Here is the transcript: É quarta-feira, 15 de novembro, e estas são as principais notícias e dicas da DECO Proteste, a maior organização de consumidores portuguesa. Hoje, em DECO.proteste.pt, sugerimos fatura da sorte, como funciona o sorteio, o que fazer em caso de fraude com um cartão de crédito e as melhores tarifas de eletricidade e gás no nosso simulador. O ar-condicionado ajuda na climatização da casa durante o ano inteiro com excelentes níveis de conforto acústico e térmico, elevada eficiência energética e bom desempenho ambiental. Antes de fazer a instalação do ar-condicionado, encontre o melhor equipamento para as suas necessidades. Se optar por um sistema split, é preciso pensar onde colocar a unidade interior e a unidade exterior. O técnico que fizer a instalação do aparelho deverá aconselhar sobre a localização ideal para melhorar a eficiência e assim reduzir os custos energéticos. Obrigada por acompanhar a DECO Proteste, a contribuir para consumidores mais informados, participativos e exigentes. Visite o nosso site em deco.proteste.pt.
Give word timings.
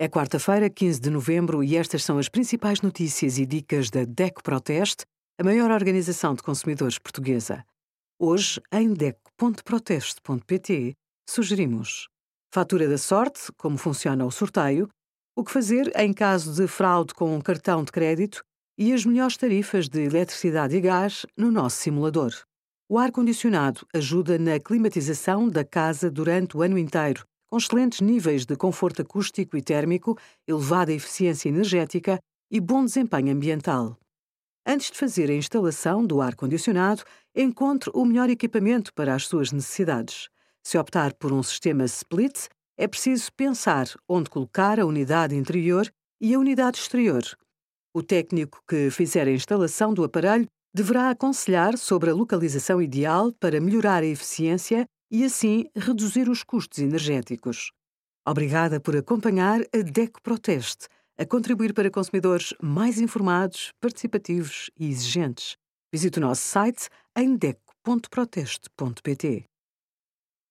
É 0.00 0.08
quarta-feira, 0.08 0.70
15 0.70 1.00
de 1.00 1.10
novembro, 1.10 1.64
e 1.64 1.76
estas 1.76 2.04
são 2.04 2.18
as 2.18 2.28
principais 2.28 2.80
notícias 2.82 3.36
e 3.36 3.44
dicas 3.44 3.90
da 3.90 4.04
DECO 4.04 4.44
Proteste, 4.44 5.04
a 5.36 5.42
maior 5.42 5.72
organização 5.72 6.34
de 6.34 6.42
consumidores 6.42 7.00
portuguesa. 7.00 7.64
Hoje, 8.16 8.60
em 8.70 8.94
DECO.proteste.pt, 8.94 10.94
sugerimos 11.28 12.06
fatura 12.54 12.86
da 12.86 12.96
sorte, 12.96 13.50
como 13.56 13.76
funciona 13.76 14.24
o 14.24 14.30
sorteio, 14.30 14.88
o 15.36 15.42
que 15.42 15.50
fazer 15.50 15.90
em 15.98 16.12
caso 16.12 16.54
de 16.54 16.68
fraude 16.68 17.12
com 17.12 17.34
um 17.34 17.40
cartão 17.40 17.82
de 17.82 17.90
crédito 17.90 18.44
e 18.78 18.92
as 18.92 19.04
melhores 19.04 19.36
tarifas 19.36 19.88
de 19.88 20.04
eletricidade 20.04 20.76
e 20.76 20.80
gás 20.80 21.26
no 21.36 21.50
nosso 21.50 21.78
simulador. 21.78 22.30
O 22.88 22.98
ar-condicionado 22.98 23.84
ajuda 23.92 24.38
na 24.38 24.60
climatização 24.60 25.48
da 25.48 25.64
casa 25.64 26.08
durante 26.08 26.56
o 26.56 26.62
ano 26.62 26.78
inteiro 26.78 27.26
com 27.50 27.56
excelentes 27.56 28.00
níveis 28.00 28.44
de 28.44 28.56
conforto 28.56 29.02
acústico 29.02 29.56
e 29.56 29.62
térmico, 29.62 30.18
elevada 30.46 30.92
eficiência 30.92 31.48
energética 31.48 32.18
e 32.50 32.60
bom 32.60 32.84
desempenho 32.84 33.32
ambiental. 33.32 33.96
Antes 34.66 34.90
de 34.90 34.98
fazer 34.98 35.30
a 35.30 35.34
instalação 35.34 36.04
do 36.04 36.20
ar-condicionado, 36.20 37.02
encontre 37.34 37.90
o 37.94 38.04
melhor 38.04 38.28
equipamento 38.28 38.92
para 38.92 39.14
as 39.14 39.26
suas 39.26 39.50
necessidades. 39.50 40.28
Se 40.62 40.76
optar 40.76 41.14
por 41.14 41.32
um 41.32 41.42
sistema 41.42 41.84
split, 41.84 42.48
é 42.76 42.86
preciso 42.86 43.32
pensar 43.32 43.86
onde 44.06 44.28
colocar 44.28 44.78
a 44.78 44.84
unidade 44.84 45.34
interior 45.34 45.90
e 46.20 46.34
a 46.34 46.38
unidade 46.38 46.78
exterior. 46.78 47.22
O 47.94 48.02
técnico 48.02 48.62
que 48.68 48.90
fizer 48.90 49.26
a 49.26 49.32
instalação 49.32 49.94
do 49.94 50.04
aparelho 50.04 50.46
deverá 50.74 51.10
aconselhar 51.10 51.78
sobre 51.78 52.10
a 52.10 52.14
localização 52.14 52.82
ideal 52.82 53.32
para 53.40 53.60
melhorar 53.60 54.02
a 54.02 54.06
eficiência 54.06 54.86
e 55.10 55.24
assim 55.24 55.64
reduzir 55.74 56.28
os 56.28 56.42
custos 56.42 56.78
energéticos. 56.78 57.72
Obrigada 58.26 58.78
por 58.80 58.94
acompanhar 58.96 59.60
a 59.72 59.78
DECO 59.78 60.20
Proteste, 60.22 60.88
a 61.16 61.24
contribuir 61.24 61.72
para 61.72 61.90
consumidores 61.90 62.52
mais 62.62 63.00
informados, 63.00 63.72
participativos 63.80 64.70
e 64.78 64.86
exigentes. 64.88 65.56
Visite 65.92 66.18
o 66.18 66.22
nosso 66.22 66.42
site 66.42 66.88
em 67.16 67.36
deco.proteste.pt. 67.36 69.48